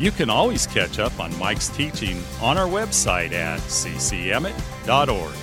[0.00, 5.34] you can always catch up on Mike's teaching on our website at ccemmett.org.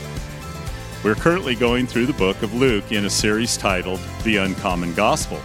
[1.03, 5.39] We're currently going through the book of Luke in a series titled The Uncommon Gospel.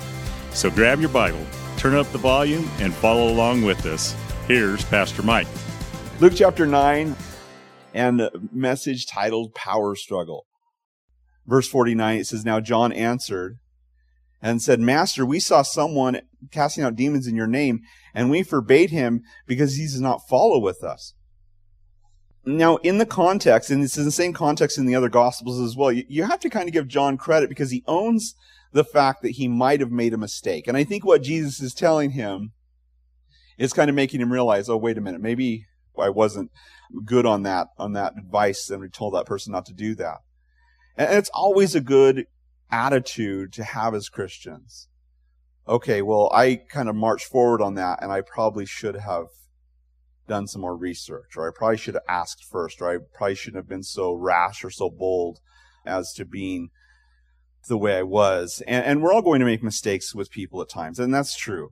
[0.53, 1.45] So grab your Bible,
[1.77, 4.17] turn up the volume, and follow along with us.
[4.49, 5.47] Here's Pastor Mike.
[6.19, 7.15] Luke chapter 9
[7.93, 10.47] and message titled Power Struggle.
[11.47, 13.59] Verse 49, it says, Now John answered
[14.43, 17.81] and said, Master, we saw someone casting out demons in your name
[18.13, 21.15] and we forbade him because he does not follow with us.
[22.45, 25.77] Now, in the context, and this is the same context in the other Gospels as
[25.77, 28.35] well, you, you have to kind of give John credit because he owns
[28.73, 30.67] the fact that he might have made a mistake.
[30.67, 32.53] And I think what Jesus is telling him
[33.59, 36.51] is kind of making him realize, oh, wait a minute, maybe I wasn't
[37.05, 40.19] good on that, on that advice and we told that person not to do that.
[40.97, 42.27] And it's always a good
[42.73, 44.89] attitude to have as Christians
[45.69, 49.27] okay, well, I kind of marched forward on that and I probably should have
[50.29, 53.63] done some more research or I probably should have asked first or I probably shouldn't
[53.63, 55.39] have been so rash or so bold
[55.85, 56.71] as to being
[57.69, 58.63] the way I was.
[58.67, 61.71] And, and we're all going to make mistakes with people at times, and that's true.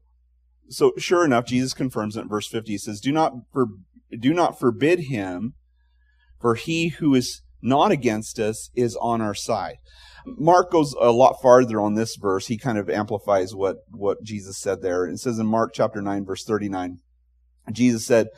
[0.68, 2.70] So sure enough, Jesus confirms it in verse 50.
[2.70, 3.66] He says, do not, for,
[4.16, 5.54] do not forbid him,
[6.40, 9.78] for he who is not against us is on our side.
[10.26, 12.46] Mark goes a lot farther on this verse.
[12.46, 15.06] He kind of amplifies what, what Jesus said there.
[15.06, 16.98] It says in Mark chapter 9, verse 39,
[17.72, 18.28] Jesus said,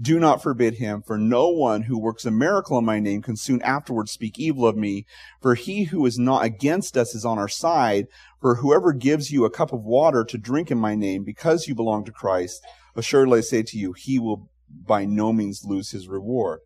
[0.00, 3.36] do not forbid him, for no one who works a miracle in my name can
[3.36, 5.04] soon afterwards speak evil of me.
[5.42, 8.06] For he who is not against us is on our side.
[8.40, 11.74] For whoever gives you a cup of water to drink in my name, because you
[11.74, 12.64] belong to Christ,
[12.96, 16.60] assuredly I say to you, he will by no means lose his reward.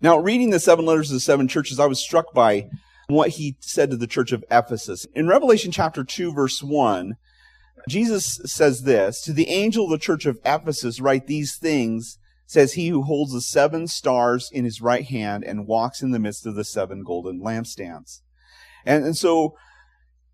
[0.00, 2.70] Now, reading the seven letters of the seven churches, I was struck by
[3.10, 5.06] what he said to the church of Ephesus.
[5.14, 7.14] In Revelation chapter 2 verse 1,
[7.88, 12.72] Jesus says this, to the angel of the church of Ephesus write these things, says
[12.72, 16.46] he who holds the seven stars in his right hand and walks in the midst
[16.46, 18.20] of the seven golden lampstands.
[18.84, 19.54] And, and so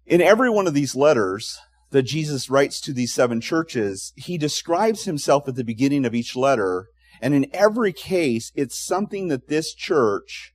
[0.06, 1.58] in every one of these letters
[1.90, 6.34] that Jesus writes to these seven churches, he describes himself at the beginning of each
[6.34, 6.88] letter.
[7.20, 10.52] And in every case, it's something that this church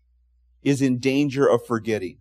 [0.63, 2.17] is in danger of forgetting.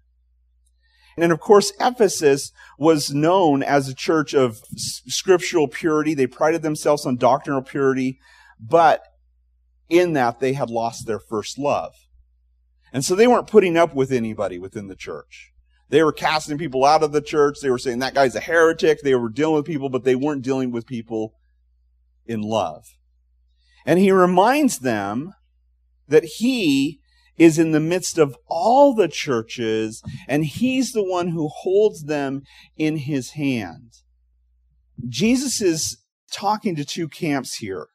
[1.17, 6.15] And of course, Ephesus was known as a church of scriptural purity.
[6.15, 8.19] They prided themselves on doctrinal purity,
[8.59, 9.05] but
[9.89, 11.95] in that they had lost their first love.
[12.93, 15.53] And so they weren't putting up with anybody within the church.
[15.89, 17.59] They were casting people out of the church.
[17.61, 19.03] They were saying that guy's a heretic.
[19.03, 21.35] They were dealing with people, but they weren't dealing with people
[22.27, 22.85] in love.
[23.85, 25.35] And he reminds them
[26.07, 27.01] that he
[27.41, 32.43] is in the midst of all the churches, and he's the one who holds them
[32.77, 33.95] in his hand.
[35.09, 35.97] Jesus is
[36.31, 37.87] talking to two camps here.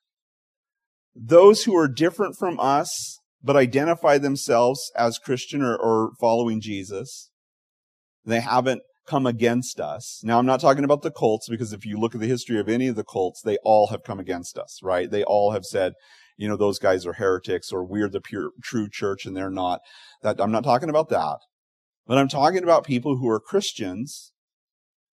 [1.15, 7.29] Those who are different from us, but identify themselves as Christian or, or following Jesus.
[8.25, 10.21] They haven't come against us.
[10.23, 12.67] Now, I'm not talking about the cults because if you look at the history of
[12.67, 15.11] any of the cults, they all have come against us, right?
[15.11, 15.93] They all have said,
[16.37, 19.81] you know, those guys are heretics or we're the pure, true church and they're not.
[20.21, 21.37] That, I'm not talking about that.
[22.07, 24.31] But I'm talking about people who are Christians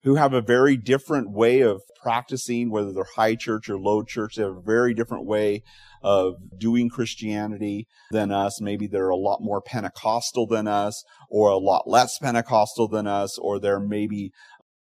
[0.05, 4.34] who have a very different way of practicing, whether they're high church or low church.
[4.34, 5.62] They have a very different way
[6.03, 8.60] of doing Christianity than us.
[8.60, 13.39] Maybe they're a lot more Pentecostal than us or a lot less Pentecostal than us,
[13.39, 14.33] or they're maybe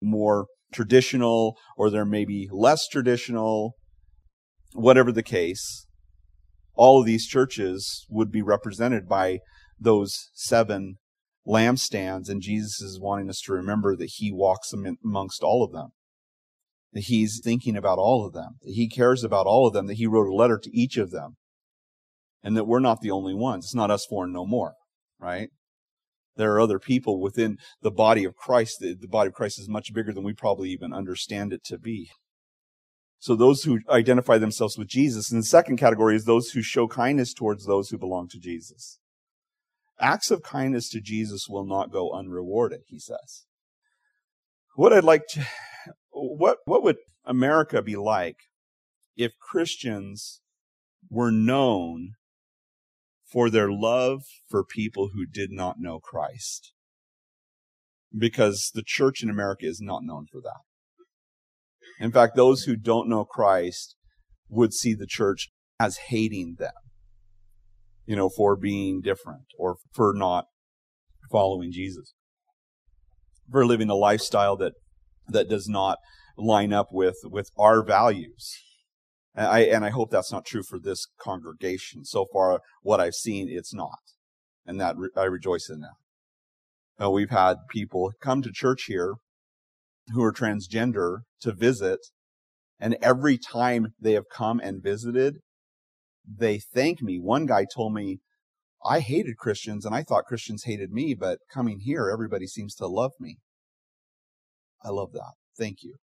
[0.01, 3.75] more traditional or they're maybe less traditional,
[4.73, 5.84] whatever the case
[6.75, 9.39] all of these churches would be represented by
[9.79, 10.97] those seven
[11.47, 15.91] lampstands, and Jesus is wanting us to remember that He walks amongst all of them.
[16.93, 18.57] That He's thinking about all of them.
[18.63, 19.87] That He cares about all of them.
[19.87, 21.37] That He wrote a letter to each of them.
[22.43, 23.67] And that we're not the only ones.
[23.67, 24.75] It's not us four and no more,
[25.19, 25.49] right?
[26.37, 28.79] There are other people within the body of Christ.
[28.81, 31.79] The, the body of Christ is much bigger than we probably even understand it to
[31.79, 32.11] be.
[33.19, 35.31] So those who identify themselves with Jesus.
[35.31, 38.99] And the second category is those who show kindness towards those who belong to Jesus.
[39.99, 43.47] Acts of kindness to Jesus will not go unrewarded, he says.
[44.75, 45.47] What I'd like to,
[46.11, 48.37] what, what would America be like
[49.17, 50.41] if Christians
[51.09, 52.15] were known
[53.35, 56.73] for their love for people who did not know Christ.
[58.17, 60.61] Because the church in America is not known for that.
[62.01, 63.97] In fact, those who don't know Christ
[64.49, 65.51] would see the church
[65.81, 66.73] as hating them,
[68.07, 70.47] you know, for being different or for not
[71.31, 72.15] following Jesus,
[73.51, 74.73] for living a lifestyle that,
[75.29, 75.99] that does not
[76.37, 78.55] line up with, with our values.
[79.35, 82.05] And I, and I hope that's not true for this congregation.
[82.05, 83.99] So far, what I've seen, it's not.
[84.67, 87.05] And that re- I rejoice in that.
[87.05, 89.15] Uh, we've had people come to church here
[90.13, 92.01] who are transgender to visit.
[92.81, 95.37] And every time they have come and visited,
[96.27, 97.19] they thank me.
[97.19, 98.19] One guy told me,
[98.85, 102.87] I hated Christians and I thought Christians hated me, but coming here, everybody seems to
[102.87, 103.39] love me.
[104.83, 105.33] I love that.
[105.59, 105.97] Thank you.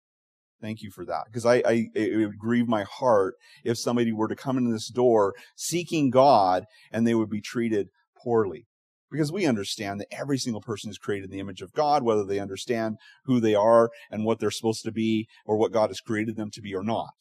[0.61, 1.23] Thank you for that.
[1.27, 4.89] Because I, I, it would grieve my heart if somebody were to come in this
[4.89, 7.87] door seeking God and they would be treated
[8.21, 8.65] poorly.
[9.11, 12.23] Because we understand that every single person is created in the image of God, whether
[12.23, 15.99] they understand who they are and what they're supposed to be or what God has
[15.99, 17.13] created them to be or not.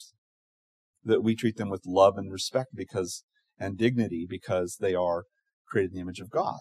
[1.03, 3.25] That we treat them with love and respect because,
[3.59, 5.25] and dignity because they are
[5.67, 6.61] created in the image of God.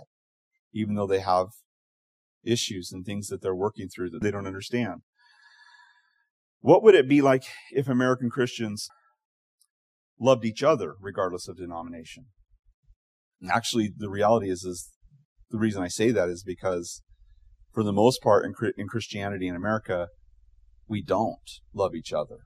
[0.74, 1.48] Even though they have
[2.44, 5.02] issues and things that they're working through that they don't understand.
[6.60, 8.88] What would it be like if American Christians
[10.20, 12.28] loved each other regardless of denomination?
[13.50, 14.92] Actually, the reality is, is
[15.50, 17.02] the reason I say that is because
[17.74, 20.08] for the most part in, in Christianity in America,
[20.88, 22.40] we don't love each other.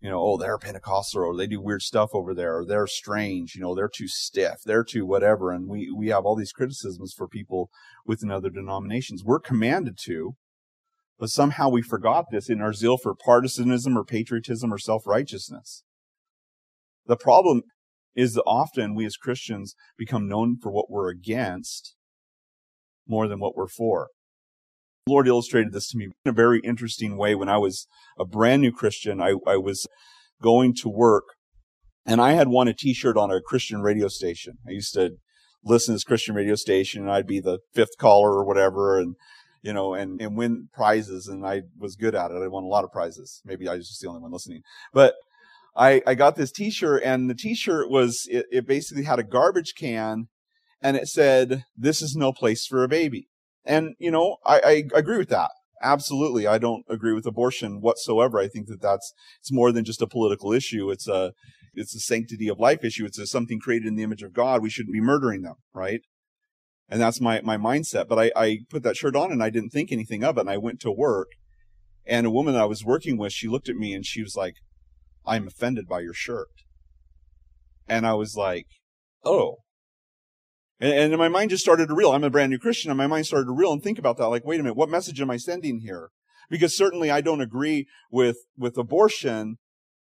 [0.00, 3.54] You know, oh, they're Pentecostal or they do weird stuff over there or they're strange,
[3.54, 5.50] you know, they're too stiff, they're too whatever.
[5.50, 7.70] And we, we have all these criticisms for people
[8.04, 9.24] within other denominations.
[9.24, 10.34] We're commanded to,
[11.18, 15.84] but somehow we forgot this in our zeal for partisanism or patriotism or self-righteousness.
[17.06, 17.62] The problem
[18.14, 21.94] is that often we as Christians become known for what we're against
[23.06, 24.08] more than what we're for.
[25.06, 27.86] The Lord illustrated this to me in a very interesting way when I was
[28.18, 29.20] a brand new Christian.
[29.20, 29.86] I, I was
[30.40, 31.24] going to work
[32.06, 34.54] and I had won a t-shirt on a Christian radio station.
[34.66, 35.10] I used to
[35.64, 38.98] listen to this Christian radio station and I'd be the fifth caller or whatever.
[38.98, 39.16] And
[39.64, 41.26] you know, and, and win prizes.
[41.26, 42.42] And I was good at it.
[42.42, 43.40] I won a lot of prizes.
[43.46, 44.60] Maybe I was just the only one listening,
[44.92, 45.14] but
[45.76, 49.74] I, I got this t-shirt and the t-shirt was, it, it basically had a garbage
[49.76, 50.28] can
[50.80, 53.28] and it said, this is no place for a baby.
[53.64, 55.50] And, you know, I, I agree with that.
[55.82, 56.46] Absolutely.
[56.46, 58.38] I don't agree with abortion whatsoever.
[58.38, 60.90] I think that that's, it's more than just a political issue.
[60.90, 61.32] It's a,
[61.74, 63.04] it's a sanctity of life issue.
[63.04, 64.62] It's a, something created in the image of God.
[64.62, 66.00] We shouldn't be murdering them, right?
[66.88, 68.06] And that's my, my mindset.
[68.06, 70.42] But I, I put that shirt on and I didn't think anything of it.
[70.42, 71.28] And I went to work
[72.06, 74.54] and a woman I was working with, she looked at me and she was like,
[75.26, 76.48] I'm offended by your shirt.
[77.88, 78.66] And I was like,
[79.24, 79.58] oh.
[80.80, 82.12] And, and my mind just started to reel.
[82.12, 84.28] I'm a brand new Christian and my mind started to reel and think about that.
[84.28, 86.10] Like, wait a minute, what message am I sending here?
[86.50, 89.56] Because certainly I don't agree with, with abortion,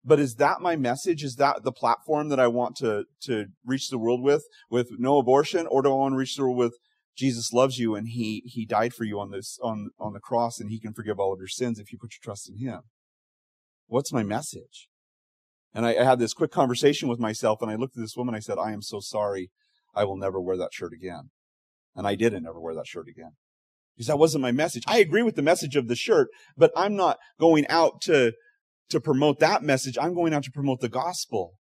[0.05, 1.23] but is that my message?
[1.23, 5.19] Is that the platform that I want to, to reach the world with, with no
[5.19, 5.67] abortion?
[5.67, 6.75] Or do I want to reach the world with
[7.17, 10.59] Jesus loves you and he, he died for you on this, on, on the cross
[10.59, 12.81] and he can forgive all of your sins if you put your trust in him?
[13.87, 14.89] What's my message?
[15.75, 18.35] And I, I had this quick conversation with myself and I looked at this woman.
[18.35, 19.51] I said, I am so sorry.
[19.95, 21.31] I will never wear that shirt again.
[21.97, 23.33] And I didn't ever wear that shirt again.
[23.95, 24.85] Because that wasn't my message.
[24.87, 28.33] I agree with the message of the shirt, but I'm not going out to
[28.91, 29.97] to promote that message.
[29.99, 31.55] I'm going out to promote the gospel.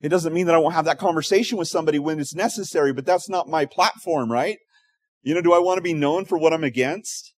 [0.00, 3.04] It doesn't mean that I won't have that conversation with somebody when it's necessary, but
[3.04, 4.58] that's not my platform, right?
[5.22, 7.34] You know, do I want to be known for what I'm against?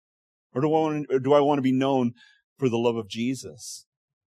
[0.53, 2.13] Or do I want to, do I want to be known
[2.57, 3.85] for the love of Jesus?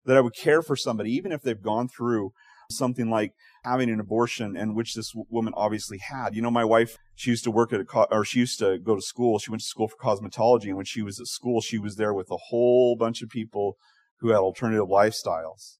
[0.08, 2.32] That I would care for somebody, even if they've gone through
[2.70, 6.34] something like having an abortion and which this woman obviously had.
[6.34, 8.78] You know, my wife, she used to work at a, co- or she used to
[8.78, 9.38] go to school.
[9.38, 10.68] She went to school for cosmetology.
[10.68, 13.76] And when she was at school, she was there with a whole bunch of people
[14.20, 15.76] who had alternative lifestyles.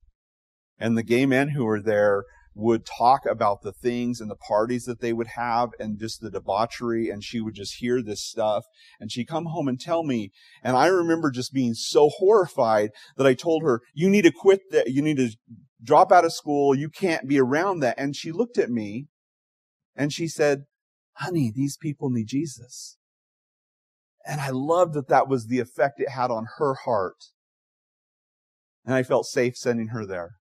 [0.79, 2.25] And the gay men who were there
[2.59, 6.31] would talk about the things and the parties that they would have and just the
[6.31, 8.65] debauchery and she would just hear this stuff
[8.99, 10.33] and she'd come home and tell me.
[10.63, 14.73] And i remember just being so horrified that i told her you need to quit
[14.73, 15.31] that you need to
[15.81, 16.75] drop out of school.
[16.75, 17.95] You can't be around that.
[17.97, 19.07] And she looked at me
[19.95, 20.65] and she said
[21.13, 22.99] honey these people need jesus.
[24.27, 27.27] And i loved that that was the effect it had on her heart.
[28.85, 30.39] And I felt safe sending her there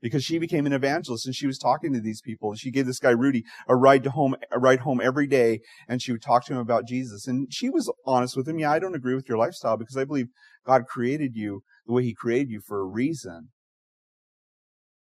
[0.00, 2.50] because she became an evangelist and she was talking to these people.
[2.50, 5.60] And she gave this guy Rudy a ride to home, a ride home every day.
[5.88, 7.26] And she would talk to him about Jesus.
[7.26, 8.58] And she was honest with him.
[8.58, 10.28] Yeah, I don't agree with your lifestyle because I believe
[10.66, 13.48] God created you the way he created you for a reason.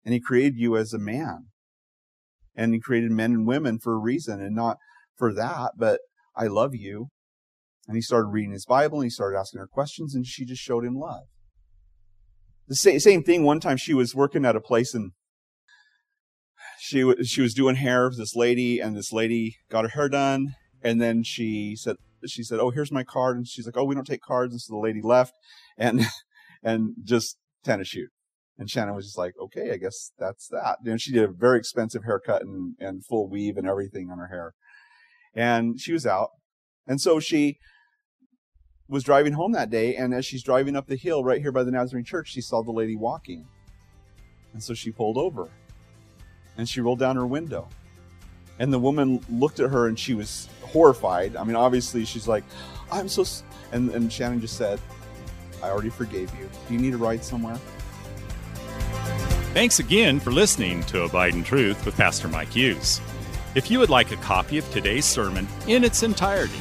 [0.04, 1.46] And he created you as a man.
[2.54, 4.78] And he created men and women for a reason and not
[5.16, 6.00] for that, but
[6.34, 7.08] I love you.
[7.86, 10.62] And he started reading his Bible and he started asking her questions and she just
[10.62, 11.24] showed him love.
[12.68, 13.44] The same, same thing.
[13.44, 15.12] One time she was working at a place and
[16.78, 20.08] she was, she was doing hair for this lady and this lady got her hair
[20.08, 20.54] done.
[20.82, 21.96] And then she said,
[22.26, 23.36] she said, Oh, here's my card.
[23.36, 24.52] And she's like, Oh, we don't take cards.
[24.52, 25.34] And so the lady left
[25.78, 26.02] and,
[26.62, 28.10] and just tennis shoot.
[28.58, 30.78] And Shannon was just like, okay, I guess that's that.
[30.84, 34.28] And she did a very expensive haircut and, and full weave and everything on her
[34.28, 34.54] hair.
[35.34, 36.30] And she was out.
[36.86, 37.58] And so she
[38.88, 39.96] was driving home that day.
[39.96, 42.62] And as she's driving up the hill right here by the Nazarene church, she saw
[42.62, 43.46] the lady walking.
[44.52, 45.48] And so she pulled over
[46.56, 47.68] and she rolled down her window.
[48.58, 51.36] And the woman looked at her and she was horrified.
[51.36, 52.44] I mean, obviously, she's like,
[52.90, 53.24] I'm so.
[53.72, 54.80] And, and Shannon just said,
[55.62, 56.48] I already forgave you.
[56.68, 57.58] Do you need a ride somewhere?
[59.52, 63.00] Thanks again for listening to Abide in Truth with Pastor Mike Hughes.
[63.54, 66.60] If you would like a copy of today's sermon in its entirety,